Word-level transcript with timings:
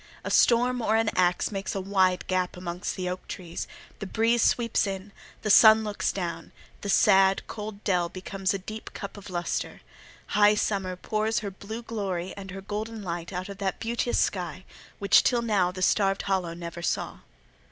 A 0.23 0.31
storm 0.31 0.81
or 0.81 0.95
an 0.95 1.11
axe 1.15 1.51
makes 1.51 1.75
a 1.75 1.79
wide 1.79 2.25
gap 2.25 2.57
amongst 2.57 2.95
the 2.95 3.07
oak 3.07 3.27
trees; 3.27 3.67
the 3.99 4.07
breeze 4.07 4.41
sweeps 4.41 4.87
in; 4.87 5.11
the 5.43 5.51
sun 5.51 5.83
looks 5.83 6.11
down; 6.11 6.51
the 6.81 6.89
sad, 6.89 7.45
cold 7.45 7.83
dell 7.83 8.09
becomes 8.09 8.51
a 8.51 8.57
deep 8.57 8.95
cup 8.95 9.15
of 9.15 9.29
lustre; 9.29 9.81
high 10.29 10.55
summer 10.55 10.95
pours 10.95 11.41
her 11.45 11.51
blue 11.51 11.83
glory 11.83 12.33
and 12.35 12.49
her 12.49 12.61
golden 12.61 13.03
light 13.03 13.31
out 13.31 13.47
of 13.47 13.59
that 13.59 13.79
beauteous 13.79 14.17
sky, 14.17 14.65
which 14.97 15.21
till 15.21 15.43
now 15.43 15.71
the 15.71 15.83
starved 15.83 16.23
hollow 16.23 16.55
never 16.55 16.81
saw. 16.81 17.19